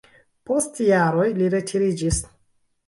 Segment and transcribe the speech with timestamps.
[0.49, 2.21] Post jaroj li retiriĝis.